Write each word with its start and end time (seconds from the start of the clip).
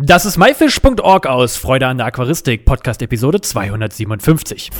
Das 0.00 0.24
ist 0.24 0.36
myfish.org 0.36 1.26
aus 1.26 1.56
Freude 1.56 1.88
an 1.88 1.96
der 1.96 2.06
Aquaristik, 2.06 2.64
Podcast 2.64 3.02
Episode 3.02 3.40
257. 3.40 4.70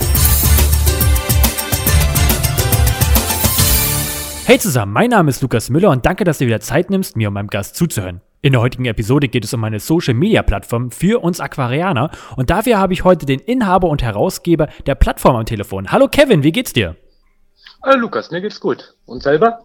Hey 4.44 4.60
zusammen, 4.60 4.92
mein 4.92 5.10
Name 5.10 5.30
ist 5.30 5.42
Lukas 5.42 5.70
Müller 5.70 5.90
und 5.90 6.06
danke, 6.06 6.22
dass 6.22 6.38
du 6.38 6.46
wieder 6.46 6.60
Zeit 6.60 6.88
nimmst, 6.90 7.16
mir 7.16 7.26
und 7.26 7.34
meinem 7.34 7.48
Gast 7.48 7.74
zuzuhören. 7.74 8.20
In 8.42 8.52
der 8.52 8.60
heutigen 8.60 8.84
Episode 8.84 9.26
geht 9.26 9.42
es 9.42 9.52
um 9.52 9.64
eine 9.64 9.80
Social 9.80 10.14
Media 10.14 10.44
Plattform 10.44 10.92
für 10.92 11.20
uns 11.20 11.40
Aquarianer 11.40 12.12
und 12.36 12.50
dafür 12.50 12.78
habe 12.78 12.92
ich 12.92 13.02
heute 13.02 13.26
den 13.26 13.40
Inhaber 13.40 13.88
und 13.88 14.04
Herausgeber 14.04 14.68
der 14.86 14.94
Plattform 14.94 15.34
am 15.34 15.46
Telefon. 15.46 15.90
Hallo 15.90 16.06
Kevin, 16.06 16.44
wie 16.44 16.52
geht's 16.52 16.74
dir? 16.74 16.94
Hallo 17.82 18.02
Lukas, 18.02 18.30
mir 18.30 18.40
geht's 18.40 18.60
gut. 18.60 18.94
Und 19.04 19.24
selber? 19.24 19.64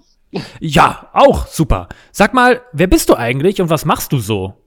Ja, 0.60 1.12
auch 1.14 1.46
super. 1.46 1.90
Sag 2.12 2.34
mal, 2.34 2.62
wer 2.72 2.88
bist 2.88 3.08
du 3.10 3.16
eigentlich 3.16 3.62
und 3.62 3.70
was 3.70 3.86
machst 3.86 4.12
du 4.14 4.18
so? 4.18 4.63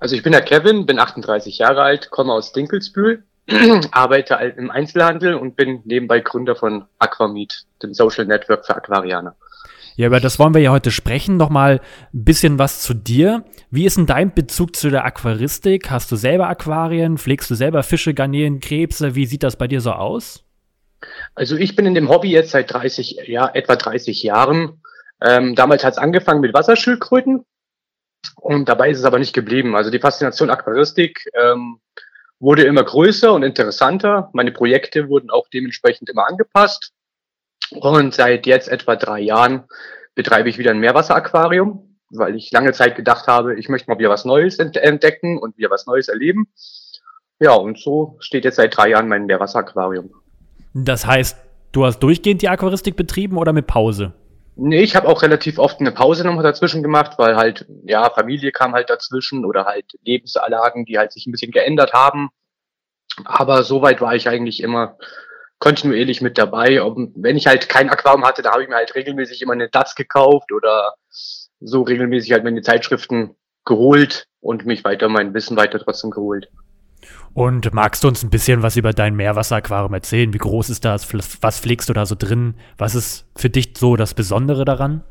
Also 0.00 0.14
ich 0.14 0.22
bin 0.22 0.32
der 0.32 0.42
Kevin, 0.42 0.86
bin 0.86 0.98
38 0.98 1.58
Jahre 1.58 1.82
alt, 1.82 2.10
komme 2.10 2.32
aus 2.32 2.52
Dinkelsbühl, 2.52 3.24
arbeite 3.92 4.34
im 4.56 4.70
Einzelhandel 4.70 5.34
und 5.34 5.56
bin 5.56 5.82
nebenbei 5.84 6.20
Gründer 6.20 6.56
von 6.56 6.84
Aquameet, 6.98 7.64
dem 7.82 7.94
Social 7.94 8.26
Network 8.26 8.66
für 8.66 8.76
Aquarianer. 8.76 9.34
Ja, 9.98 10.06
über 10.06 10.20
das 10.20 10.38
wollen 10.38 10.54
wir 10.54 10.60
ja 10.60 10.70
heute 10.70 10.92
sprechen. 10.92 11.36
Nochmal 11.36 11.80
ein 12.14 12.24
bisschen 12.24 12.56
was 12.56 12.82
zu 12.82 12.94
dir. 12.94 13.44
Wie 13.68 13.84
ist 13.84 13.96
denn 13.96 14.06
dein 14.06 14.32
Bezug 14.32 14.76
zu 14.76 14.90
der 14.90 15.04
Aquaristik? 15.04 15.90
Hast 15.90 16.12
du 16.12 16.16
selber 16.16 16.48
Aquarien? 16.48 17.18
Pflegst 17.18 17.50
du 17.50 17.56
selber 17.56 17.82
Fische, 17.82 18.14
Garnelen, 18.14 18.60
Krebse? 18.60 19.16
Wie 19.16 19.26
sieht 19.26 19.42
das 19.42 19.56
bei 19.56 19.66
dir 19.66 19.80
so 19.80 19.90
aus? 19.90 20.44
Also 21.34 21.56
ich 21.56 21.74
bin 21.74 21.84
in 21.84 21.96
dem 21.96 22.08
Hobby 22.08 22.30
jetzt 22.30 22.50
seit 22.50 22.72
30, 22.72 23.22
ja, 23.26 23.50
etwa 23.52 23.74
30 23.74 24.22
Jahren. 24.22 24.80
Ähm, 25.20 25.56
damals 25.56 25.82
hat 25.82 25.94
es 25.94 25.98
angefangen 25.98 26.42
mit 26.42 26.54
Wasserschildkröten. 26.54 27.44
Und 28.36 28.68
dabei 28.68 28.90
ist 28.90 28.98
es 28.98 29.04
aber 29.04 29.18
nicht 29.18 29.34
geblieben. 29.34 29.76
Also 29.76 29.90
die 29.90 29.98
Faszination 29.98 30.50
Aquaristik 30.50 31.28
ähm, 31.34 31.80
wurde 32.40 32.62
immer 32.62 32.84
größer 32.84 33.32
und 33.32 33.42
interessanter. 33.42 34.30
Meine 34.32 34.52
Projekte 34.52 35.08
wurden 35.08 35.30
auch 35.30 35.48
dementsprechend 35.48 36.08
immer 36.08 36.28
angepasst. 36.28 36.92
Und 37.70 38.14
seit 38.14 38.46
jetzt 38.46 38.68
etwa 38.68 38.96
drei 38.96 39.20
Jahren 39.20 39.64
betreibe 40.14 40.48
ich 40.48 40.58
wieder 40.58 40.70
ein 40.70 40.78
Meerwasseraquarium, 40.78 41.96
weil 42.10 42.36
ich 42.36 42.50
lange 42.50 42.72
Zeit 42.72 42.96
gedacht 42.96 43.26
habe, 43.26 43.58
ich 43.58 43.68
möchte 43.68 43.90
mal 43.90 43.98
wieder 43.98 44.10
was 44.10 44.24
Neues 44.24 44.58
entdecken 44.58 45.38
und 45.38 45.56
wieder 45.58 45.70
was 45.70 45.86
Neues 45.86 46.08
erleben. 46.08 46.48
Ja, 47.40 47.52
und 47.52 47.78
so 47.78 48.16
steht 48.20 48.44
jetzt 48.44 48.56
seit 48.56 48.76
drei 48.76 48.88
Jahren 48.88 49.08
mein 49.08 49.26
Meerwasseraquarium. 49.26 50.10
Das 50.74 51.06
heißt, 51.06 51.36
du 51.72 51.84
hast 51.84 52.00
durchgehend 52.00 52.42
die 52.42 52.48
Aquaristik 52.48 52.96
betrieben 52.96 53.36
oder 53.36 53.52
mit 53.52 53.66
Pause? 53.66 54.12
Nee, 54.60 54.82
ich 54.82 54.96
habe 54.96 55.06
auch 55.06 55.22
relativ 55.22 55.60
oft 55.60 55.78
eine 55.78 55.92
Pause 55.92 56.24
nochmal 56.24 56.42
dazwischen 56.42 56.82
gemacht, 56.82 57.12
weil 57.16 57.36
halt, 57.36 57.64
ja, 57.84 58.10
Familie 58.10 58.50
kam 58.50 58.72
halt 58.72 58.90
dazwischen 58.90 59.44
oder 59.44 59.66
halt 59.66 59.92
Lebensanlagen, 60.02 60.84
die 60.84 60.98
halt 60.98 61.12
sich 61.12 61.26
ein 61.28 61.30
bisschen 61.30 61.52
geändert 61.52 61.92
haben. 61.92 62.30
Aber 63.24 63.62
soweit 63.62 64.00
war 64.00 64.16
ich 64.16 64.28
eigentlich 64.28 64.60
immer 64.60 64.98
kontinuierlich 65.60 66.22
mit 66.22 66.38
dabei. 66.38 66.82
Und 66.82 67.12
wenn 67.16 67.36
ich 67.36 67.46
halt 67.46 67.68
kein 67.68 67.88
Aquarium 67.88 68.24
hatte, 68.24 68.42
da 68.42 68.50
habe 68.50 68.64
ich 68.64 68.68
mir 68.68 68.74
halt 68.74 68.96
regelmäßig 68.96 69.42
immer 69.42 69.52
eine 69.52 69.68
DATS 69.68 69.94
gekauft 69.94 70.50
oder 70.50 70.94
so 71.60 71.82
regelmäßig 71.82 72.32
halt 72.32 72.42
meine 72.42 72.62
Zeitschriften 72.62 73.36
geholt 73.64 74.26
und 74.40 74.66
mich 74.66 74.82
weiter 74.82 75.08
mein 75.08 75.34
Wissen 75.34 75.56
weiter 75.56 75.78
trotzdem 75.78 76.10
geholt. 76.10 76.48
Und 77.34 77.72
magst 77.72 78.02
du 78.02 78.08
uns 78.08 78.22
ein 78.22 78.30
bisschen 78.30 78.62
was 78.62 78.76
über 78.76 78.92
dein 78.92 79.14
Meerwasseraquarium 79.14 79.94
erzählen? 79.94 80.32
Wie 80.32 80.38
groß 80.38 80.70
ist 80.70 80.84
das? 80.84 81.06
Was 81.40 81.60
pflegst 81.60 81.88
du 81.88 81.92
da 81.92 82.04
so 82.04 82.16
drin? 82.18 82.54
Was 82.78 82.94
ist 82.94 83.26
für 83.36 83.50
dich 83.50 83.74
so 83.76 83.96
das 83.96 84.14
Besondere 84.14 84.64
daran? 84.64 85.04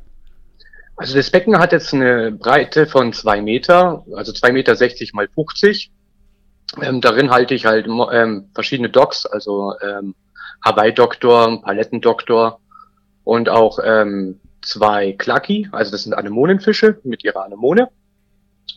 Also 0.97 1.15
das 1.15 1.29
Becken 1.29 1.57
hat 1.59 1.71
jetzt 1.71 1.93
eine 1.93 2.31
Breite 2.31 2.87
von 2.87 3.13
zwei 3.13 3.39
Meter, 3.41 4.03
also 4.15 4.33
zwei 4.33 4.51
Meter 4.51 4.75
sechzig 4.75 5.13
mal 5.13 5.27
50. 5.27 5.91
Ähm, 6.81 7.01
darin 7.01 7.29
halte 7.29 7.53
ich 7.53 7.65
halt 7.65 7.87
ähm, 7.87 8.49
verschiedene 8.53 8.89
Docks, 8.89 9.25
also 9.25 9.73
ähm, 9.81 10.15
Hawaii-Doktor, 10.65 11.61
Palettendoktor 11.61 12.59
und 13.23 13.47
auch 13.47 13.79
ähm, 13.83 14.39
zwei 14.61 15.13
Klaki, 15.13 15.69
also 15.71 15.91
das 15.91 16.03
sind 16.03 16.13
Anemonenfische 16.13 16.99
mit 17.03 17.23
ihrer 17.23 17.45
Anemone. 17.45 17.89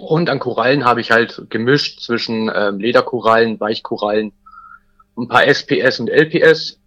Und 0.00 0.30
an 0.30 0.38
Korallen 0.38 0.86
habe 0.86 1.02
ich 1.02 1.10
halt 1.10 1.44
gemischt 1.50 2.00
zwischen 2.00 2.50
ähm, 2.54 2.78
Lederkorallen, 2.80 3.60
Weichkorallen, 3.60 4.32
ein 5.18 5.28
paar 5.28 5.46
SPS 5.46 6.00
und 6.00 6.08
LPS, 6.08 6.80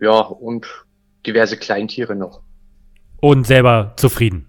ja, 0.00 0.18
und 0.20 0.66
diverse 1.26 1.58
Kleintiere 1.58 2.16
noch. 2.16 2.40
Und 3.20 3.46
selber 3.46 3.92
zufrieden? 3.96 4.48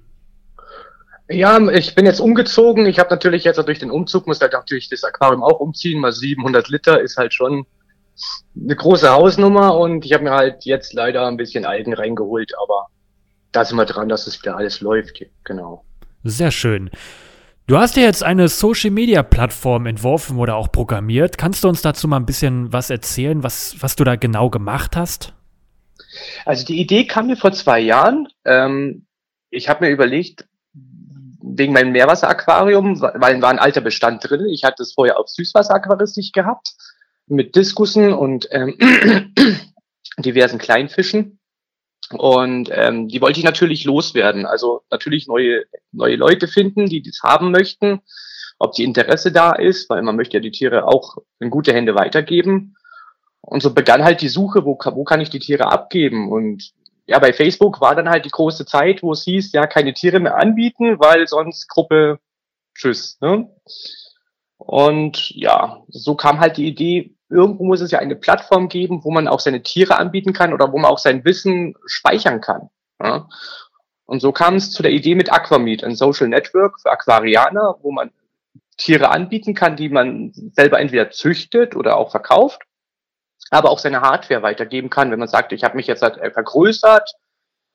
Ja, 1.27 1.59
ich 1.69 1.95
bin 1.95 2.05
jetzt 2.05 2.21
umgezogen. 2.21 2.85
Ich 2.85 2.99
habe 2.99 3.09
natürlich 3.09 3.43
jetzt 3.43 3.57
durch 3.57 3.79
den 3.79 3.91
Umzug, 3.91 4.27
muss 4.27 4.39
halt 4.39 4.53
natürlich 4.53 4.89
das 4.89 5.03
Aquarium 5.03 5.43
auch 5.43 5.59
umziehen. 5.59 5.99
Mal 5.99 6.13
700 6.13 6.69
Liter 6.69 7.01
ist 7.01 7.17
halt 7.17 7.33
schon 7.33 7.65
eine 8.55 8.75
große 8.75 9.09
Hausnummer 9.09 9.77
und 9.77 10.05
ich 10.05 10.13
habe 10.13 10.23
mir 10.23 10.31
halt 10.31 10.63
jetzt 10.63 10.93
leider 10.93 11.27
ein 11.27 11.35
bisschen 11.35 11.65
Algen 11.65 11.93
reingeholt, 11.93 12.53
aber 12.61 12.87
da 13.51 13.65
sind 13.65 13.75
wir 13.75 13.85
dran, 13.85 14.07
dass 14.07 14.25
es 14.25 14.41
wieder 14.41 14.55
alles 14.55 14.79
läuft. 14.79 15.19
Genau. 15.43 15.83
Sehr 16.23 16.51
schön. 16.51 16.89
Du 17.67 17.79
hast 17.79 17.95
ja 17.95 18.03
jetzt 18.03 18.23
eine 18.23 18.47
Social 18.47 18.91
Media 18.91 19.23
Plattform 19.23 19.87
entworfen 19.87 20.37
oder 20.37 20.55
auch 20.55 20.71
programmiert. 20.71 21.39
Kannst 21.39 21.63
du 21.63 21.67
uns 21.67 21.81
dazu 21.81 22.07
mal 22.07 22.17
ein 22.17 22.27
bisschen 22.27 22.71
was 22.71 22.91
erzählen, 22.91 23.41
was, 23.41 23.75
was 23.79 23.95
du 23.95 24.03
da 24.03 24.15
genau 24.17 24.51
gemacht 24.51 24.95
hast? 24.95 25.33
Also 26.45 26.63
die 26.63 26.79
Idee 26.79 27.07
kam 27.07 27.25
mir 27.25 27.37
vor 27.37 27.53
zwei 27.53 27.79
Jahren. 27.79 28.27
Ähm, 28.45 29.07
ich 29.49 29.67
habe 29.67 29.85
mir 29.85 29.91
überlegt, 29.91 30.45
wegen 31.41 31.73
meinem 31.73 31.91
Meerwasseraquarium, 31.91 33.01
weil 33.01 33.41
war 33.41 33.49
ein 33.49 33.59
alter 33.59 33.81
Bestand 33.81 34.29
drin. 34.29 34.45
Ich 34.45 34.63
hatte 34.63 34.83
es 34.83 34.93
vorher 34.93 35.19
auf 35.19 35.29
Süßwasseraquaristik 35.29 36.33
gehabt, 36.33 36.73
mit 37.25 37.55
Diskussen 37.55 38.13
und 38.13 38.47
ähm, 38.51 38.77
diversen 40.19 40.59
Kleinfischen. 40.59 41.39
Und 42.11 42.69
ähm, 42.71 43.07
die 43.07 43.21
wollte 43.21 43.39
ich 43.39 43.45
natürlich 43.45 43.83
loswerden. 43.85 44.45
Also 44.45 44.81
natürlich 44.91 45.27
neue, 45.27 45.63
neue 45.91 46.15
Leute 46.15 46.47
finden, 46.47 46.85
die 46.85 47.01
das 47.01 47.21
haben 47.23 47.51
möchten, 47.51 48.01
ob 48.59 48.73
die 48.73 48.83
Interesse 48.83 49.31
da 49.31 49.51
ist, 49.53 49.89
weil 49.89 50.01
man 50.01 50.15
möchte 50.15 50.37
ja 50.37 50.41
die 50.41 50.51
Tiere 50.51 50.87
auch 50.87 51.17
in 51.39 51.49
gute 51.49 51.73
Hände 51.73 51.95
weitergeben. 51.95 52.75
Und 53.41 53.61
so 53.61 53.73
begann 53.73 54.03
halt 54.03 54.21
die 54.21 54.29
Suche, 54.29 54.65
wo, 54.65 54.77
wo 54.77 55.03
kann 55.03 55.21
ich 55.21 55.29
die 55.29 55.39
Tiere 55.39 55.71
abgeben? 55.71 56.31
Und 56.31 56.71
ja, 57.07 57.19
bei 57.19 57.33
Facebook 57.33 57.81
war 57.81 57.95
dann 57.95 58.09
halt 58.09 58.25
die 58.25 58.31
große 58.31 58.65
Zeit, 58.65 59.03
wo 59.03 59.11
es 59.11 59.23
hieß, 59.23 59.51
ja, 59.51 59.67
keine 59.67 59.93
Tiere 59.93 60.19
mehr 60.19 60.37
anbieten, 60.37 60.99
weil 60.99 61.27
sonst 61.27 61.67
Gruppe, 61.67 62.19
tschüss. 62.73 63.19
Ne? 63.21 63.49
Und 64.57 65.29
ja, 65.31 65.83
so 65.89 66.15
kam 66.15 66.39
halt 66.39 66.57
die 66.57 66.65
Idee, 66.65 67.15
irgendwo 67.29 67.63
muss 67.65 67.81
es 67.81 67.91
ja 67.91 67.99
eine 67.99 68.15
Plattform 68.15 68.69
geben, 68.69 69.03
wo 69.03 69.11
man 69.11 69.27
auch 69.27 69.39
seine 69.39 69.63
Tiere 69.63 69.97
anbieten 69.97 70.33
kann 70.33 70.53
oder 70.53 70.71
wo 70.71 70.77
man 70.77 70.91
auch 70.91 70.99
sein 70.99 71.25
Wissen 71.25 71.75
speichern 71.85 72.41
kann. 72.41 72.69
Ja? 73.01 73.27
Und 74.05 74.21
so 74.21 74.31
kam 74.31 74.55
es 74.55 74.71
zu 74.71 74.83
der 74.83 74.91
Idee 74.91 75.15
mit 75.15 75.31
Aquameet, 75.31 75.83
ein 75.83 75.95
Social 75.95 76.27
Network 76.27 76.79
für 76.79 76.91
Aquarianer, 76.91 77.77
wo 77.81 77.91
man 77.91 78.11
Tiere 78.77 79.09
anbieten 79.09 79.55
kann, 79.55 79.75
die 79.75 79.89
man 79.89 80.31
selber 80.53 80.79
entweder 80.79 81.09
züchtet 81.09 81.75
oder 81.75 81.97
auch 81.97 82.11
verkauft, 82.11 82.61
aber 83.49 83.71
auch 83.71 83.79
seine 83.79 84.01
Hardware 84.01 84.43
weitergeben 84.43 84.89
kann, 84.89 85.11
wenn 85.11 85.19
man 85.19 85.27
sagt, 85.27 85.53
ich 85.53 85.63
habe 85.63 85.75
mich 85.75 85.87
jetzt 85.87 86.01
halt 86.01 86.19
vergrößert, 86.33 87.09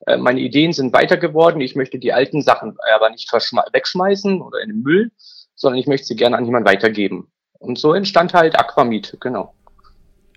äh, 0.07 0.17
meine 0.17 0.39
Ideen 0.39 0.73
sind 0.73 0.93
weiter 0.93 1.17
geworden, 1.17 1.61
ich 1.61 1.75
möchte 1.75 1.99
die 1.99 2.13
alten 2.13 2.41
Sachen 2.41 2.77
aber 2.95 3.09
nicht 3.09 3.31
wegschmeißen 3.31 4.41
oder 4.41 4.61
in 4.61 4.69
den 4.69 4.81
Müll, 4.81 5.11
sondern 5.55 5.79
ich 5.79 5.87
möchte 5.87 6.07
sie 6.07 6.15
gerne 6.15 6.37
an 6.37 6.45
jemanden 6.45 6.69
weitergeben. 6.69 7.31
Und 7.61 7.77
so 7.77 7.93
entstand 7.93 8.33
halt 8.33 8.59
Aquamit, 8.59 9.17
genau. 9.19 9.53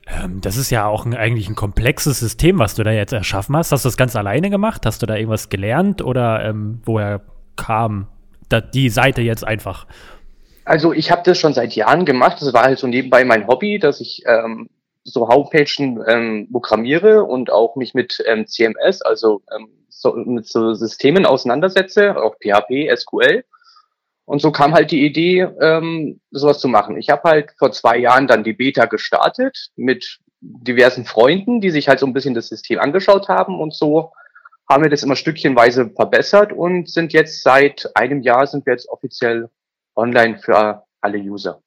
Ähm, 0.07 0.41
das 0.43 0.57
ist 0.57 0.71
ja 0.71 0.87
auch 0.87 1.07
ein, 1.07 1.15
eigentlich 1.15 1.49
ein 1.49 1.55
komplexes 1.55 2.21
System, 2.21 2.59
was 2.59 2.75
du 2.75 2.85
da 2.85 2.91
jetzt 2.91 3.13
erschaffen 3.13 3.57
hast. 3.57 3.73
Hast 3.73 3.85
du 3.85 3.89
das 3.89 3.97
ganz 3.97 4.15
alleine 4.15 4.51
gemacht? 4.51 4.85
Hast 4.85 5.01
du 5.03 5.07
da 5.07 5.17
irgendwas 5.17 5.49
gelernt 5.49 6.03
oder 6.03 6.45
ähm, 6.45 6.83
woher 6.85 7.23
kam 7.57 8.09
da 8.51 8.61
die 8.61 8.91
Seite 8.91 9.23
jetzt 9.23 9.47
einfach? 9.47 9.87
Also 10.67 10.93
ich 10.93 11.11
habe 11.11 11.23
das 11.25 11.39
schon 11.39 11.55
seit 11.55 11.75
Jahren 11.75 12.05
gemacht. 12.05 12.41
Das 12.41 12.53
war 12.53 12.65
halt 12.65 12.79
so 12.79 12.87
nebenbei 12.87 13.25
mein 13.25 13.47
Hobby, 13.47 13.79
dass 13.79 14.01
ich 14.01 14.23
ähm, 14.27 14.69
so 15.03 15.29
Homepages 15.29 15.79
ähm, 15.79 16.49
programmiere 16.53 17.25
und 17.25 17.51
auch 17.51 17.77
mich 17.77 17.95
mit 17.95 18.23
ähm, 18.27 18.47
CMS, 18.47 19.01
also 19.03 19.43
ähm, 19.55 19.69
so, 19.89 20.13
mit 20.15 20.47
so 20.47 20.75
Systemen 20.75 21.25
auseinandersetze, 21.25 22.17
auch 22.17 22.37
PHP, 22.37 22.95
SQL. 22.95 23.45
Und 24.27 24.41
so 24.41 24.51
kam 24.53 24.73
halt 24.73 24.91
die 24.91 25.05
Idee, 25.05 25.43
ähm, 25.61 26.21
sowas 26.31 26.59
zu 26.59 26.69
machen. 26.69 26.97
Ich 26.97 27.11
habe 27.11 27.29
halt 27.29 27.53
vor 27.59 27.73
zwei 27.73 27.99
Jahren 27.99 28.27
dann 28.27 28.45
die 28.45 28.55
Beta 28.55 28.87
gestartet 28.87 29.69
mit 29.77 30.19
diversen 30.41 31.05
Freunden, 31.05 31.61
die 31.61 31.71
sich 31.71 31.89
halt 31.89 32.01
so 32.01 32.07
ein 32.07 32.13
bisschen 32.13 32.35
das 32.35 32.49
System 32.49 32.79
angeschaut 32.79 33.29
haben 33.29 33.61
und 33.61 33.75
so 33.75 34.13
haben 34.69 34.83
wir 34.83 34.91
das 34.91 35.03
immer 35.03 35.17
stückchenweise 35.17 35.91
verbessert 35.91 36.53
und 36.53 36.89
sind 36.89 37.13
jetzt 37.13 37.43
seit 37.43 37.91
einem 37.95 38.23
Jahr 38.23 38.47
sind 38.47 38.65
wir 38.67 38.73
jetzt 38.73 38.89
offiziell 38.89 39.49
online 39.95 40.39
für 40.39 40.85
alle 41.01 41.19
User. 41.19 41.61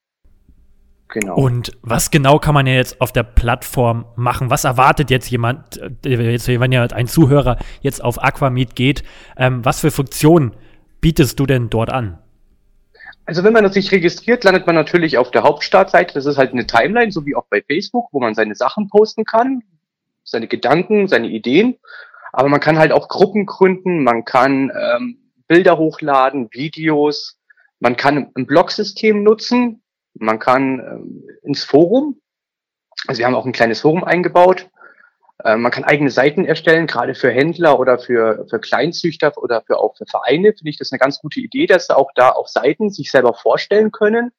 Genau. 1.09 1.35
Und 1.35 1.71
was 1.83 2.11
genau 2.11 2.37
kann 2.37 2.53
man 2.53 2.67
ja 2.67 2.73
jetzt 2.73 2.99
auf 2.99 3.13
der 3.13 3.23
Plattform 3.23 4.05
machen? 4.15 4.49
Was 4.49 4.65
erwartet 4.65 5.09
jetzt 5.09 5.29
jemand, 5.29 5.79
äh, 6.05 6.31
jetzt, 6.31 6.47
wenn 6.47 6.71
ja 6.71 6.83
ein 6.83 7.07
Zuhörer 7.07 7.57
jetzt 7.81 8.03
auf 8.03 8.21
Aquameet 8.21 8.75
geht, 8.75 9.03
ähm, 9.37 9.63
was 9.63 9.79
für 9.79 9.91
Funktionen 9.91 10.53
bietest 10.99 11.39
du 11.39 11.45
denn 11.45 11.69
dort 11.69 11.89
an? 11.91 12.19
Also 13.27 13.43
wenn 13.43 13.51
man 13.51 13.69
sich 13.73 13.91
registriert, 13.91 14.45
landet 14.45 14.65
man 14.67 14.75
natürlich 14.75 15.17
auf 15.17 15.31
der 15.31 15.43
Hauptstartseite. 15.43 16.13
Das 16.13 16.25
ist 16.25 16.37
halt 16.37 16.53
eine 16.53 16.65
Timeline, 16.65 17.11
so 17.11 17.25
wie 17.25 17.35
auch 17.35 17.45
bei 17.49 17.61
Facebook, 17.61 18.07
wo 18.13 18.21
man 18.21 18.33
seine 18.33 18.55
Sachen 18.55 18.87
posten 18.87 19.25
kann, 19.25 19.63
seine 20.23 20.47
Gedanken, 20.47 21.09
seine 21.09 21.27
Ideen. 21.27 21.77
Aber 22.31 22.47
man 22.47 22.61
kann 22.61 22.79
halt 22.79 22.93
auch 22.93 23.09
Gruppen 23.09 23.45
gründen, 23.45 24.05
man 24.05 24.23
kann 24.23 24.71
ähm, 24.73 25.17
Bilder 25.45 25.77
hochladen, 25.77 26.47
Videos, 26.51 27.37
man 27.81 27.97
kann 27.97 28.31
ein 28.33 28.47
Blogsystem 28.47 29.23
nutzen, 29.23 29.83
man 30.13 30.39
kann 30.39 30.79
ähm, 30.79 31.23
ins 31.43 31.65
Forum, 31.65 32.21
also 33.07 33.19
wir 33.19 33.25
haben 33.25 33.35
auch 33.35 33.45
ein 33.45 33.51
kleines 33.51 33.81
Forum 33.81 34.05
eingebaut, 34.05 34.69
man 35.55 35.71
kann 35.71 35.83
eigene 35.83 36.09
Seiten 36.09 36.45
erstellen, 36.45 36.87
gerade 36.87 37.15
für 37.15 37.31
Händler 37.31 37.79
oder 37.79 37.99
für, 37.99 38.45
für 38.49 38.59
Kleinzüchter 38.59 39.31
oder 39.37 39.61
für 39.61 39.77
auch 39.77 39.95
für 39.95 40.05
Vereine, 40.05 40.53
finde 40.53 40.69
ich 40.69 40.77
das 40.77 40.91
eine 40.91 40.99
ganz 40.99 41.19
gute 41.19 41.39
Idee, 41.39 41.67
dass 41.67 41.89
auch 41.89 42.11
da 42.15 42.29
auf 42.29 42.47
Seiten 42.49 42.89
sich 42.89 43.11
selber 43.11 43.33
vorstellen 43.33 43.91
können 43.91 44.31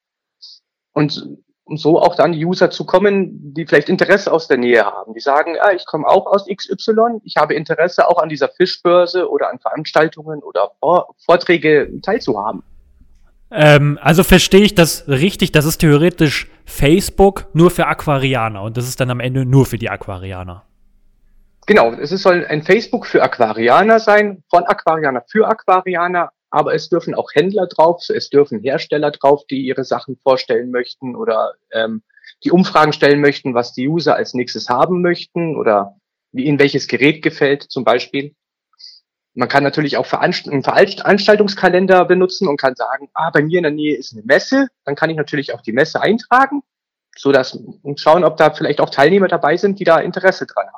und 0.92 1.38
um 1.68 1.76
so 1.76 2.00
auch 2.00 2.14
dann 2.14 2.32
die 2.32 2.44
User 2.44 2.70
zu 2.70 2.84
kommen, 2.84 3.54
die 3.54 3.66
vielleicht 3.66 3.88
Interesse 3.88 4.32
aus 4.32 4.48
der 4.48 4.56
Nähe 4.56 4.84
haben. 4.84 5.12
Die 5.12 5.20
sagen, 5.20 5.54
ja, 5.54 5.70
ich 5.70 5.84
komme 5.84 6.06
auch 6.06 6.26
aus 6.26 6.46
XY, 6.46 7.20
ich 7.24 7.36
habe 7.36 7.54
Interesse 7.54 8.08
auch 8.08 8.18
an 8.18 8.28
dieser 8.28 8.48
Fischbörse 8.48 9.30
oder 9.30 9.50
an 9.50 9.58
Veranstaltungen 9.58 10.42
oder 10.42 10.72
Vorträge 11.24 12.00
teilzuhaben. 12.02 12.62
Ähm, 13.50 13.98
also 14.02 14.24
verstehe 14.24 14.62
ich 14.62 14.74
das 14.74 15.08
richtig, 15.08 15.52
das 15.52 15.64
ist 15.64 15.78
theoretisch 15.78 16.48
Facebook 16.64 17.46
nur 17.52 17.70
für 17.70 17.86
Aquarianer 17.86 18.62
und 18.62 18.76
das 18.76 18.88
ist 18.88 19.00
dann 19.00 19.10
am 19.10 19.20
Ende 19.20 19.44
nur 19.44 19.66
für 19.66 19.78
die 19.78 19.88
Aquarianer. 19.88 20.64
Genau, 21.68 21.92
es 21.92 22.08
soll 22.08 22.46
ein 22.46 22.62
Facebook 22.62 23.04
für 23.04 23.22
Aquarianer 23.22 24.00
sein, 24.00 24.42
von 24.48 24.64
Aquarianer 24.64 25.22
für 25.28 25.46
Aquarianer, 25.46 26.32
aber 26.48 26.72
es 26.72 26.88
dürfen 26.88 27.14
auch 27.14 27.28
Händler 27.34 27.66
drauf, 27.66 28.08
es 28.08 28.30
dürfen 28.30 28.60
Hersteller 28.60 29.10
drauf, 29.10 29.44
die 29.50 29.66
ihre 29.66 29.84
Sachen 29.84 30.16
vorstellen 30.16 30.70
möchten 30.70 31.14
oder 31.14 31.52
ähm, 31.70 32.02
die 32.42 32.52
Umfragen 32.52 32.94
stellen 32.94 33.20
möchten, 33.20 33.52
was 33.52 33.74
die 33.74 33.86
User 33.86 34.16
als 34.16 34.32
nächstes 34.32 34.70
haben 34.70 35.02
möchten 35.02 35.56
oder 35.56 35.94
wie 36.32 36.44
ihnen 36.44 36.58
welches 36.58 36.88
Gerät 36.88 37.20
gefällt 37.20 37.64
zum 37.64 37.84
Beispiel. 37.84 38.34
Man 39.34 39.50
kann 39.50 39.62
natürlich 39.62 39.98
auch 39.98 40.10
einen 40.10 40.62
Veranstaltungskalender 40.62 42.06
benutzen 42.06 42.48
und 42.48 42.58
kann 42.58 42.76
sagen, 42.76 43.10
ah, 43.12 43.28
bei 43.28 43.42
mir 43.42 43.58
in 43.58 43.64
der 43.64 43.72
Nähe 43.72 43.94
ist 43.94 44.14
eine 44.14 44.22
Messe, 44.22 44.68
dann 44.86 44.94
kann 44.94 45.10
ich 45.10 45.18
natürlich 45.18 45.52
auch 45.52 45.60
die 45.60 45.72
Messe 45.72 46.00
eintragen, 46.00 46.62
so 47.14 47.30
dass 47.30 47.52
und 47.82 48.00
schauen, 48.00 48.24
ob 48.24 48.38
da 48.38 48.54
vielleicht 48.54 48.80
auch 48.80 48.88
Teilnehmer 48.88 49.28
dabei 49.28 49.58
sind, 49.58 49.78
die 49.78 49.84
da 49.84 49.98
Interesse 49.98 50.46
dran 50.46 50.64
haben. 50.68 50.77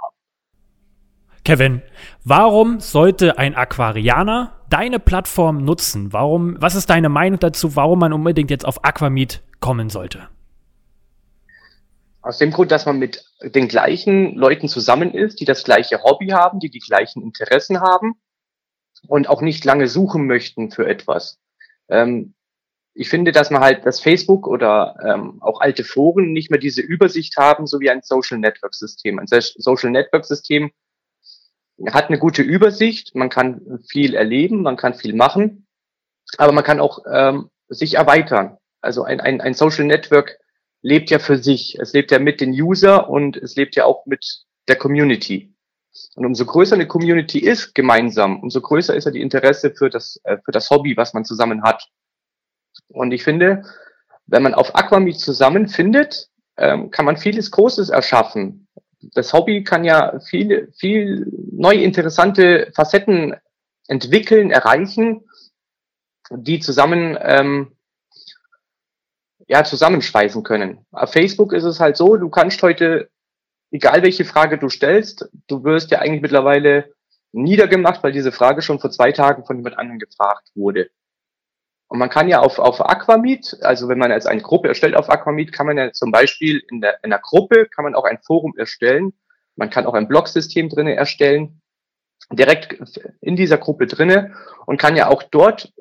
Kevin, 1.45 1.83
warum 2.25 2.81
sollte 2.81 3.39
ein 3.39 3.55
Aquarianer 3.55 4.61
deine 4.69 4.99
Plattform 4.99 5.65
nutzen? 5.65 6.13
Warum, 6.13 6.57
was 6.61 6.75
ist 6.75 6.91
deine 6.91 7.09
Meinung 7.09 7.41
dazu, 7.41 7.77
warum 7.77 7.99
man 7.99 8.13
unbedingt 8.13 8.51
jetzt 8.51 8.67
auf 8.67 8.85
Aquamit 8.85 9.43
kommen 9.61 9.91
sollte? 9.91 10.29
Aus 12.23 12.39
dem 12.39 12.51
Grund, 12.51 12.71
dass 12.71 12.85
man 12.85 12.99
mit 12.99 13.25
den 13.43 13.69
gleichen 13.69 14.35
Leuten 14.35 14.69
zusammen 14.69 15.15
ist, 15.15 15.41
die 15.41 15.47
das 15.47 15.65
gleiche 15.65 16.03
Hobby 16.03 16.29
haben, 16.29 16.61
die 16.61 16.71
die 16.71 16.81
gleichen 16.81 17.23
Interessen 17.23 17.81
haben 17.81 18.15
und 19.09 19.29
auch 19.29 19.41
nicht 19.41 19.65
lange 19.65 19.89
suchen 19.89 20.27
möchten 20.27 20.71
für 20.71 20.87
etwas. 20.87 21.39
Ähm, 21.89 22.35
ich 22.93 23.09
finde, 23.09 23.33
dass 23.33 23.51
man 23.51 23.63
halt 23.63 23.87
das 23.87 24.01
Facebook 24.01 24.47
oder 24.47 24.97
ähm, 25.03 25.41
auch 25.41 25.61
alte 25.61 25.85
Foren 25.85 26.33
nicht 26.33 26.51
mehr 26.51 26.61
diese 26.61 26.83
Übersicht 26.83 27.37
haben, 27.39 27.67
so 27.67 27.81
wie 27.81 27.89
ein 27.89 28.03
Social 28.03 28.39
Network 28.39 28.75
System. 28.75 29.19
Ein 29.19 29.27
Social 29.29 29.91
Network 29.91 30.27
System 30.27 30.71
hat 31.88 32.09
eine 32.09 32.19
gute 32.19 32.43
Übersicht, 32.43 33.15
man 33.15 33.31
kann 33.31 33.81
viel 33.88 34.15
erleben, 34.15 34.62
man 34.62 34.77
kann 34.77 34.94
viel 34.94 35.15
machen, 35.15 35.67
aber 36.37 36.53
man 36.53 36.65
kann 36.65 36.81
auch 36.81 37.00
ähm, 37.11 37.50
sich 37.69 37.94
erweitern. 37.94 38.59
Also 38.81 39.05
ein, 39.05 39.21
ein, 39.21 39.41
ein 39.41 39.55
Social 39.55 39.85
Network 39.85 40.38
lebt 40.82 41.11
ja 41.11 41.19
für 41.19 41.38
sich. 41.38 41.79
Es 41.79 41.93
lebt 41.93 42.11
ja 42.11 42.19
mit 42.19 42.41
den 42.41 42.50
User 42.50 43.09
und 43.09 43.37
es 43.37 43.56
lebt 43.56 43.77
ja 43.77 43.85
auch 43.85 44.06
mit 44.06 44.44
der 44.69 44.77
Community. 44.77 45.55
Und 46.15 46.27
umso 46.27 46.47
größer 46.47 46.75
eine 46.75 46.87
Community 46.87 47.41
ist 47.41 47.75
gemeinsam, 47.75 48.41
umso 48.41 48.61
größer 48.61 48.94
ist 48.94 49.05
ja 49.05 49.11
die 49.11 49.21
Interesse 49.21 49.73
für 49.73 49.91
das, 49.91 50.21
äh, 50.25 50.38
für 50.44 50.53
das 50.53 50.71
Hobby, 50.71 50.97
was 50.97 51.15
man 51.15 51.25
zusammen 51.25 51.62
hat. 51.62 51.88
Und 52.88 53.12
ich 53.12 53.25
finde, 53.25 53.65
wenn 54.26 54.43
man 54.43 54.55
auf 54.55 54.75
Aquamit 54.75 55.19
zusammenfindet, 55.19 56.29
ähm, 56.56 56.91
kann 56.91 57.05
man 57.05 57.17
vieles 57.17 57.50
Großes 57.50 57.91
erschaffen. 57.91 58.69
Das 59.14 59.32
Hobby 59.32 59.64
kann 59.64 59.85
ja 59.85 60.19
viele, 60.20 60.69
viel 60.73 61.26
neue 61.52 61.82
interessante 61.82 62.70
Facetten 62.75 63.35
entwickeln, 63.88 64.50
erreichen, 64.50 65.25
die 66.31 66.61
zusammen 66.61 67.19
ähm, 67.20 67.73
ja 69.49 69.64
zusammenschweißen 69.64 70.43
können. 70.43 70.87
Auf 70.93 71.12
Facebook 71.12 71.52
ist 71.52 71.64
es 71.64 71.81
halt 71.81 71.97
so, 71.97 72.17
du 72.17 72.29
kannst 72.29 72.62
heute 72.62 73.11
egal 73.70 74.02
welche 74.02 74.25
Frage 74.25 74.58
du 74.58 74.69
stellst, 74.69 75.29
du 75.47 75.64
wirst 75.64 75.91
ja 75.91 76.00
eigentlich 76.00 76.23
mittlerweile 76.23 76.93
niedergemacht, 77.32 78.02
weil 78.02 78.12
diese 78.12 78.32
Frage 78.32 78.62
schon 78.62 78.81
vor 78.81 78.91
zwei 78.91 79.12
Tagen 79.12 79.44
von 79.44 79.56
jemand 79.56 79.79
anderem 79.79 79.99
gefragt 79.99 80.50
wurde. 80.55 80.91
Und 81.91 81.99
man 81.99 82.09
kann 82.09 82.29
ja 82.29 82.39
auf, 82.39 82.61
auf 82.61 82.81
Aquamit, 82.89 83.59
also 83.63 83.89
wenn 83.89 83.99
man 83.99 84.13
jetzt 84.13 84.29
eine 84.29 84.41
Gruppe 84.41 84.69
erstellt 84.69 84.95
auf 84.95 85.11
Aquamit, 85.11 85.53
kann 85.53 85.67
man 85.67 85.77
ja 85.77 85.91
zum 85.91 86.13
Beispiel 86.13 86.63
in 86.71 86.81
der, 86.81 87.03
in 87.03 87.11
der 87.11 87.19
Gruppe 87.19 87.67
kann 87.67 87.83
man 87.83 87.97
auch 87.97 88.05
ein 88.05 88.21
Forum 88.25 88.55
erstellen. 88.57 89.13
Man 89.57 89.71
kann 89.71 89.87
auch 89.87 89.95
ein 89.95 90.07
Blogsystem 90.07 90.69
drinnen 90.69 90.97
erstellen, 90.97 91.61
direkt 92.31 92.79
in 93.21 93.35
dieser 93.35 93.59
Gruppe 93.59 93.89
drinnen 93.89 94.37
und 94.67 94.81
kann 94.81 94.95
ja 94.95 95.09
auch 95.09 95.25
dort 95.25 95.73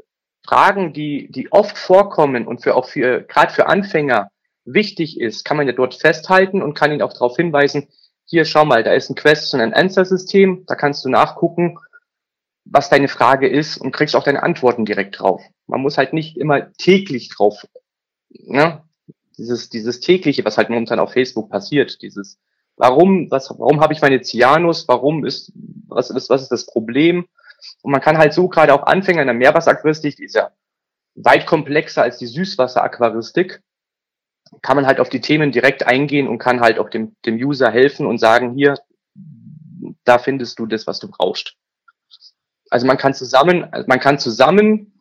Fragen, 0.43 0.93
die, 0.93 1.29
die 1.31 1.51
oft 1.51 1.77
vorkommen 1.77 2.47
und 2.47 2.63
für 2.63 2.73
auch 2.73 2.87
für, 2.87 3.21
gerade 3.21 3.53
für 3.53 3.67
Anfänger 3.67 4.31
wichtig 4.65 5.19
ist, 5.19 5.45
kann 5.45 5.57
man 5.57 5.67
ja 5.67 5.73
dort 5.73 5.93
festhalten 5.93 6.63
und 6.63 6.73
kann 6.73 6.91
ihn 6.91 7.03
auch 7.03 7.13
darauf 7.13 7.35
hinweisen, 7.35 7.87
hier 8.25 8.45
schau 8.45 8.65
mal, 8.65 8.83
da 8.83 8.93
ist 8.93 9.11
ein 9.11 9.15
Question 9.15 9.61
and 9.61 9.75
Answer 9.75 10.05
System, 10.05 10.63
da 10.65 10.73
kannst 10.73 11.05
du 11.05 11.09
nachgucken, 11.09 11.77
was 12.65 12.89
deine 12.89 13.07
Frage 13.07 13.47
ist 13.47 13.77
und 13.77 13.91
kriegst 13.91 14.15
auch 14.15 14.23
deine 14.23 14.43
Antworten 14.43 14.85
direkt 14.85 15.19
drauf. 15.19 15.41
Man 15.67 15.81
muss 15.81 15.97
halt 15.97 16.13
nicht 16.13 16.37
immer 16.37 16.71
täglich 16.73 17.29
drauf, 17.29 17.65
ne? 18.29 18.83
Dieses, 19.37 19.69
dieses 19.69 20.01
tägliche, 20.01 20.43
was 20.43 20.57
halt 20.57 20.69
momentan 20.69 20.99
auf 20.99 21.13
Facebook 21.13 21.49
passiert, 21.49 22.01
dieses, 22.01 22.39
warum, 22.75 23.31
was, 23.31 23.49
warum 23.51 23.79
habe 23.79 23.93
ich 23.93 24.01
meine 24.01 24.21
Cyanus, 24.21 24.87
warum 24.87 25.25
ist, 25.25 25.53
was 25.87 26.09
ist, 26.09 26.29
was 26.29 26.41
ist 26.41 26.51
das 26.51 26.65
Problem? 26.65 27.25
Und 27.81 27.91
man 27.91 28.01
kann 28.01 28.17
halt 28.17 28.33
so 28.33 28.49
gerade 28.49 28.73
auch 28.73 28.83
Anfänger 28.83 29.21
in 29.21 29.27
der 29.27 29.35
Meerwasseraquaristik, 29.35 30.17
die 30.17 30.25
ist 30.25 30.35
ja 30.35 30.51
weit 31.15 31.45
komplexer 31.45 32.03
als 32.03 32.17
die 32.17 32.27
Süßwasseraquaristik, 32.27 33.61
kann 34.61 34.75
man 34.75 34.87
halt 34.87 34.99
auf 34.99 35.09
die 35.09 35.21
Themen 35.21 35.51
direkt 35.51 35.85
eingehen 35.85 36.27
und 36.27 36.39
kann 36.39 36.61
halt 36.61 36.79
auch 36.79 36.89
dem, 36.89 37.15
dem 37.25 37.35
User 37.35 37.71
helfen 37.71 38.05
und 38.05 38.17
sagen, 38.17 38.53
hier, 38.55 38.75
da 40.03 40.17
findest 40.17 40.59
du 40.59 40.65
das, 40.65 40.87
was 40.87 40.99
du 40.99 41.09
brauchst. 41.09 41.55
Also 42.69 42.85
man 42.85 42.97
kann 42.97 43.13
zusammen, 43.13 43.65
man 43.87 43.99
kann 43.99 44.19
zusammen 44.19 44.93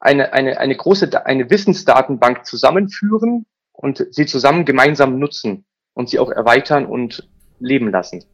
eine, 0.00 0.32
eine, 0.32 0.58
eine 0.58 0.76
große, 0.76 1.26
eine 1.26 1.50
Wissensdatenbank 1.50 2.44
zusammenführen 2.46 3.46
und 3.72 4.06
sie 4.10 4.26
zusammen 4.26 4.64
gemeinsam 4.64 5.18
nutzen 5.18 5.64
und 5.94 6.10
sie 6.10 6.18
auch 6.18 6.30
erweitern 6.30 6.86
und 6.86 7.28
leben 7.58 7.90
lassen. 7.90 8.24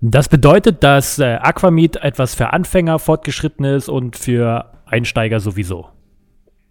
Das 0.00 0.28
bedeutet, 0.28 0.82
dass 0.82 1.18
äh, 1.18 1.38
Aquamit 1.40 1.96
etwas 1.96 2.34
für 2.34 2.52
Anfänger, 2.52 2.98
Fortgeschrittenes 2.98 3.88
und 3.88 4.16
für 4.16 4.72
Einsteiger 4.86 5.40
sowieso. 5.40 5.88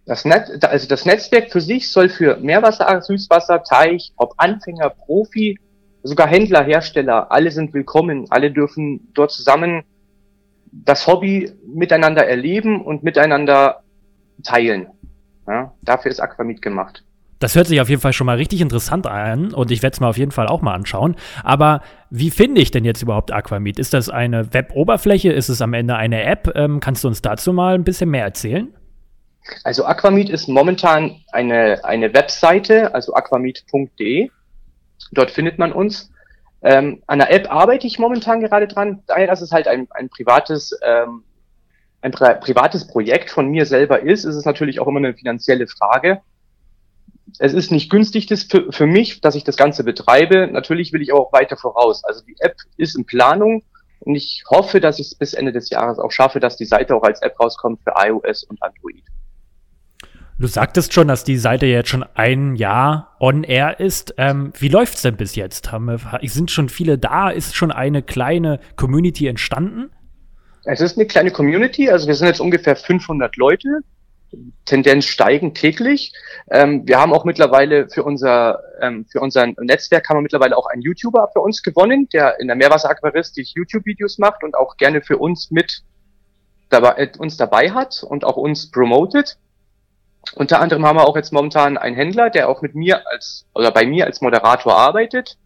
Das, 0.04 0.24
Netz, 0.24 0.50
also 0.64 0.88
das 0.88 1.06
Netzwerk 1.06 1.52
für 1.52 1.60
sich 1.60 1.90
soll 1.92 2.08
für 2.08 2.36
Meerwasser, 2.38 3.00
Süßwasser, 3.00 3.62
Teich, 3.62 4.12
ob 4.16 4.34
Anfänger, 4.38 4.90
Profi, 4.90 5.58
sogar 6.02 6.26
Händler, 6.26 6.64
Hersteller, 6.64 7.30
alle 7.30 7.50
sind 7.52 7.72
willkommen, 7.72 8.26
alle 8.30 8.50
dürfen 8.50 9.08
dort 9.14 9.30
zusammen 9.30 9.84
das 10.72 11.06
Hobby 11.06 11.52
miteinander 11.66 12.26
erleben 12.26 12.84
und 12.84 13.02
miteinander 13.02 13.82
teilen. 14.42 14.88
Ja, 15.46 15.72
dafür 15.82 16.10
ist 16.10 16.20
Aquamit 16.20 16.62
gemacht. 16.62 17.04
Das 17.40 17.54
hört 17.54 17.66
sich 17.66 17.80
auf 17.80 17.88
jeden 17.88 18.02
Fall 18.02 18.12
schon 18.12 18.26
mal 18.26 18.36
richtig 18.36 18.60
interessant 18.60 19.06
an 19.06 19.54
und 19.54 19.70
ich 19.70 19.82
werde 19.82 19.94
es 19.94 20.00
mir 20.00 20.08
auf 20.08 20.18
jeden 20.18 20.30
Fall 20.30 20.46
auch 20.46 20.60
mal 20.60 20.74
anschauen. 20.74 21.16
Aber 21.42 21.80
wie 22.10 22.30
finde 22.30 22.60
ich 22.60 22.70
denn 22.70 22.84
jetzt 22.84 23.02
überhaupt 23.02 23.32
Aquamit? 23.32 23.78
Ist 23.78 23.94
das 23.94 24.10
eine 24.10 24.52
Web-Oberfläche? 24.52 25.32
Ist 25.32 25.48
es 25.48 25.62
am 25.62 25.72
Ende 25.72 25.96
eine 25.96 26.22
App? 26.24 26.52
Ähm, 26.54 26.80
kannst 26.80 27.02
du 27.02 27.08
uns 27.08 27.22
dazu 27.22 27.54
mal 27.54 27.74
ein 27.74 27.84
bisschen 27.84 28.10
mehr 28.10 28.24
erzählen? 28.24 28.74
Also 29.64 29.86
Aquamit 29.86 30.28
ist 30.28 30.48
momentan 30.48 31.16
eine, 31.32 31.82
eine 31.82 32.12
Webseite, 32.12 32.94
also 32.94 33.14
aquamit.de. 33.14 34.28
Dort 35.12 35.30
findet 35.30 35.58
man 35.58 35.72
uns. 35.72 36.10
Ähm, 36.62 37.02
an 37.06 37.18
der 37.20 37.32
App 37.32 37.50
arbeite 37.50 37.86
ich 37.86 37.98
momentan 37.98 38.40
gerade 38.40 38.68
dran, 38.68 39.02
dass 39.06 39.40
es 39.40 39.52
halt 39.52 39.66
ein, 39.66 39.88
ein 39.90 40.08
privates, 40.10 40.78
ähm, 40.82 41.24
ein 42.02 42.12
pri 42.12 42.34
privates 42.40 42.86
Projekt 42.86 43.30
von 43.30 43.48
mir 43.48 43.66
selber 43.66 44.00
ist, 44.02 44.24
ist 44.24 44.36
es 44.36 44.44
natürlich 44.44 44.80
auch 44.80 44.86
immer 44.86 44.98
eine 44.98 45.14
finanzielle 45.14 45.66
Frage. 45.66 46.20
Es 47.38 47.54
ist 47.54 47.70
nicht 47.70 47.90
günstig 47.90 48.26
das 48.26 48.42
für, 48.42 48.72
für 48.72 48.86
mich, 48.86 49.20
dass 49.20 49.36
ich 49.36 49.44
das 49.44 49.56
Ganze 49.56 49.84
betreibe. 49.84 50.48
Natürlich 50.48 50.92
will 50.92 51.00
ich 51.00 51.12
auch 51.12 51.32
weiter 51.32 51.56
voraus. 51.56 52.04
Also 52.04 52.24
die 52.24 52.36
App 52.40 52.56
ist 52.76 52.96
in 52.96 53.06
Planung 53.06 53.62
und 54.00 54.14
ich 54.14 54.44
hoffe, 54.50 54.80
dass 54.80 54.98
ich 54.98 55.06
es 55.06 55.14
bis 55.14 55.34
Ende 55.34 55.52
des 55.52 55.70
Jahres 55.70 55.98
auch 55.98 56.10
schaffe, 56.10 56.40
dass 56.40 56.56
die 56.56 56.64
Seite 56.64 56.94
auch 56.94 57.02
als 57.02 57.22
App 57.22 57.38
rauskommt 57.38 57.80
für 57.84 57.94
iOS 57.96 58.44
und 58.44 58.62
Android. 58.62 59.04
Du 60.40 60.46
sagtest 60.46 60.94
schon, 60.94 61.06
dass 61.06 61.22
die 61.22 61.36
Seite 61.36 61.66
jetzt 61.66 61.90
schon 61.90 62.02
ein 62.14 62.56
Jahr 62.56 63.14
on 63.20 63.44
air 63.44 63.78
ist. 63.78 64.14
Ähm, 64.16 64.54
wie 64.58 64.68
läuft's 64.68 65.02
denn 65.02 65.18
bis 65.18 65.34
jetzt? 65.34 65.70
Haben 65.70 65.84
wir, 65.84 66.00
sind 66.22 66.50
schon 66.50 66.70
viele 66.70 66.96
da? 66.96 67.28
Ist 67.28 67.54
schon 67.54 67.70
eine 67.70 68.02
kleine 68.02 68.58
Community 68.76 69.26
entstanden? 69.26 69.90
Es 70.64 70.80
ist 70.80 70.96
eine 70.96 71.06
kleine 71.06 71.30
Community, 71.30 71.90
also 71.90 72.06
wir 72.06 72.14
sind 72.14 72.26
jetzt 72.26 72.40
ungefähr 72.40 72.74
500 72.74 73.36
Leute, 73.36 73.80
Tendenz 74.64 75.04
steigen 75.04 75.52
täglich. 75.52 76.14
Ähm, 76.50 76.86
wir 76.86 76.98
haben 76.98 77.12
auch 77.12 77.26
mittlerweile 77.26 77.90
für 77.90 78.02
unser 78.02 78.60
ähm, 78.80 79.04
für 79.12 79.20
unser 79.20 79.46
Netzwerk 79.46 80.08
haben 80.08 80.16
wir 80.16 80.22
mittlerweile 80.22 80.56
auch 80.56 80.66
einen 80.66 80.80
YouTuber 80.80 81.28
für 81.34 81.40
uns 81.40 81.62
gewonnen, 81.62 82.08
der 82.14 82.40
in 82.40 82.46
der 82.46 82.56
Meerwasseraquaristik 82.56 83.48
YouTube-Videos 83.54 84.16
macht 84.16 84.42
und 84.42 84.54
auch 84.54 84.78
gerne 84.78 85.02
für 85.02 85.18
uns 85.18 85.50
mit 85.50 85.82
dabei, 86.70 86.94
äh, 86.96 87.10
uns 87.18 87.36
dabei 87.36 87.72
hat 87.72 88.02
und 88.02 88.24
auch 88.24 88.38
uns 88.38 88.70
promotet. 88.70 89.36
Unter 90.34 90.60
anderem 90.60 90.86
haben 90.86 90.96
wir 90.96 91.06
auch 91.06 91.16
jetzt 91.16 91.32
momentan 91.32 91.76
einen 91.76 91.96
Händler, 91.96 92.30
der 92.30 92.48
auch 92.48 92.62
mit 92.62 92.74
mir 92.74 93.06
als 93.08 93.46
oder 93.54 93.70
bei 93.70 93.86
mir 93.86 94.06
als 94.06 94.20
Moderator 94.20 94.76
arbeitet, 94.76 95.38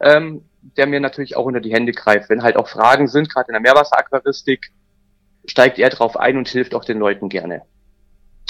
ähm, 0.00 0.44
der 0.76 0.86
mir 0.86 1.00
natürlich 1.00 1.36
auch 1.36 1.44
unter 1.44 1.60
die 1.60 1.72
Hände 1.72 1.92
greift. 1.92 2.28
Wenn 2.30 2.42
halt 2.42 2.56
auch 2.56 2.68
Fragen 2.68 3.08
sind, 3.08 3.32
gerade 3.32 3.48
in 3.48 3.54
der 3.54 3.62
Meerwasseraquaristik, 3.62 4.70
steigt 5.46 5.78
er 5.78 5.88
drauf 5.90 6.16
ein 6.16 6.36
und 6.36 6.48
hilft 6.48 6.74
auch 6.74 6.84
den 6.84 6.98
Leuten 6.98 7.28
gerne. 7.28 7.62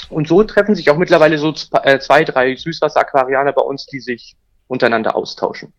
Und 0.09 0.27
so 0.27 0.43
treffen 0.43 0.75
sich 0.75 0.89
auch 0.89 0.97
mittlerweile 0.97 1.37
so 1.37 1.53
äh, 1.83 1.99
zwei, 1.99 2.23
drei 2.23 2.55
Süßwasseraquarianer 2.55 3.53
bei 3.53 3.61
uns, 3.61 3.85
die 3.85 3.99
sich 3.99 4.35
untereinander 4.67 5.15
austauschen. 5.15 5.73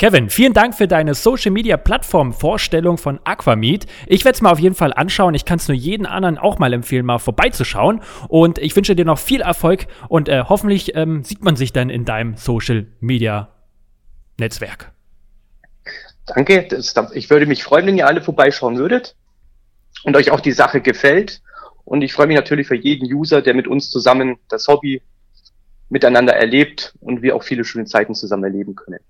Kevin, 0.00 0.30
vielen 0.30 0.54
Dank 0.54 0.74
für 0.74 0.88
deine 0.88 1.12
Social 1.12 1.50
Media 1.50 1.76
Plattform 1.76 2.32
Vorstellung 2.32 2.96
von 2.96 3.20
Aquameet. 3.24 3.84
Ich 4.06 4.24
werde 4.24 4.34
es 4.34 4.40
mal 4.40 4.50
auf 4.50 4.58
jeden 4.58 4.74
Fall 4.74 4.94
anschauen. 4.94 5.34
Ich 5.34 5.44
kann 5.44 5.58
es 5.58 5.68
nur 5.68 5.76
jeden 5.76 6.06
anderen 6.06 6.38
auch 6.38 6.58
mal 6.58 6.72
empfehlen, 6.72 7.04
mal 7.04 7.18
vorbeizuschauen. 7.18 8.00
Und 8.28 8.56
ich 8.56 8.74
wünsche 8.74 8.96
dir 8.96 9.04
noch 9.04 9.18
viel 9.18 9.42
Erfolg 9.42 9.88
und 10.08 10.30
äh, 10.30 10.44
hoffentlich 10.48 10.96
ähm, 10.96 11.22
sieht 11.22 11.44
man 11.44 11.54
sich 11.54 11.74
dann 11.74 11.90
in 11.90 12.06
deinem 12.06 12.38
Social 12.38 12.86
Media 13.00 13.50
Netzwerk. 14.38 14.90
Danke. 16.24 16.66
Das, 16.70 16.94
ich 17.12 17.28
würde 17.28 17.44
mich 17.44 17.62
freuen, 17.62 17.86
wenn 17.86 17.98
ihr 17.98 18.06
alle 18.06 18.22
vorbeischauen 18.22 18.78
würdet 18.78 19.16
und 20.04 20.16
euch 20.16 20.30
auch 20.30 20.40
die 20.40 20.52
Sache 20.52 20.80
gefällt. 20.80 21.42
Und 21.84 22.00
ich 22.00 22.14
freue 22.14 22.26
mich 22.26 22.36
natürlich 22.36 22.68
für 22.68 22.74
jeden 22.74 23.04
User, 23.12 23.42
der 23.42 23.52
mit 23.52 23.68
uns 23.68 23.90
zusammen 23.90 24.38
das 24.48 24.66
Hobby 24.66 25.02
miteinander 25.90 26.32
erlebt 26.32 26.94
und 27.00 27.20
wir 27.20 27.36
auch 27.36 27.42
viele 27.42 27.66
schöne 27.66 27.84
Zeiten 27.84 28.14
zusammen 28.14 28.44
erleben 28.44 28.74
können. 28.74 29.00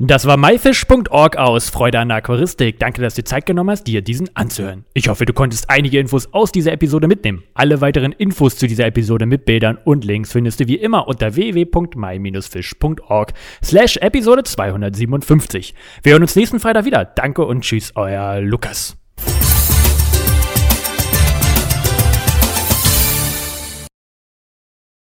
Das 0.00 0.26
war 0.26 0.36
myfish.org 0.36 1.36
aus 1.36 1.70
Freude 1.70 1.98
an 1.98 2.08
der 2.08 2.18
Aquaristik. 2.18 2.78
Danke, 2.78 3.02
dass 3.02 3.14
du 3.14 3.24
Zeit 3.24 3.46
genommen 3.46 3.70
hast, 3.70 3.84
dir 3.88 4.00
diesen 4.00 4.30
anzuhören. 4.36 4.84
Ich 4.94 5.08
hoffe, 5.08 5.24
du 5.24 5.32
konntest 5.32 5.70
einige 5.70 5.98
Infos 5.98 6.32
aus 6.32 6.52
dieser 6.52 6.70
Episode 6.72 7.08
mitnehmen. 7.08 7.42
Alle 7.54 7.80
weiteren 7.80 8.12
Infos 8.12 8.56
zu 8.56 8.68
dieser 8.68 8.86
Episode 8.86 9.26
mit 9.26 9.44
Bildern 9.44 9.76
und 9.84 10.04
Links 10.04 10.30
findest 10.30 10.60
du 10.60 10.68
wie 10.68 10.76
immer 10.76 11.08
unter 11.08 11.34
www.my-fish.org 11.34 13.32
slash 13.64 13.96
Episode 13.96 14.44
257. 14.44 15.74
Wir 16.04 16.12
hören 16.12 16.22
uns 16.22 16.36
nächsten 16.36 16.60
Freitag 16.60 16.84
wieder. 16.84 17.04
Danke 17.04 17.44
und 17.44 17.62
tschüss, 17.62 17.92
euer 17.96 18.40
Lukas. 18.40 18.97